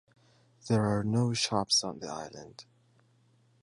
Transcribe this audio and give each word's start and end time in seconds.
There 0.67 0.81
are 0.87 1.03
no 1.03 1.31
shops 1.35 1.83
on 1.83 1.99
the 1.99 2.07
island. 2.09 2.65